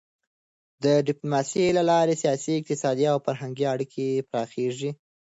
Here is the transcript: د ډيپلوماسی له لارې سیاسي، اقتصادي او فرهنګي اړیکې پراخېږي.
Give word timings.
د 0.83 0.85
ډيپلوماسی 1.07 1.65
له 1.77 1.83
لارې 1.91 2.15
سیاسي، 2.23 2.53
اقتصادي 2.57 3.05
او 3.13 3.17
فرهنګي 3.25 3.65
اړیکې 3.73 4.07
پراخېږي. 4.29 4.91